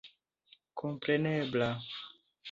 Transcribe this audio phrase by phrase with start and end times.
[0.77, 1.69] komprenebla